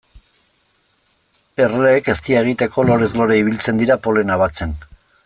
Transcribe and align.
Erleek 1.65 2.11
eztia 2.13 2.41
egiteko 2.45 2.89
lorez 2.91 3.11
lore 3.21 3.41
ibiltzen 3.45 3.83
dira 3.83 4.03
polena 4.09 4.39
batzen. 4.45 4.79